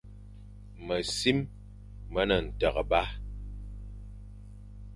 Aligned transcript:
Mesim 0.85 1.39
me 2.11 2.21
ne 2.29 2.37
nteghba. 2.45 3.01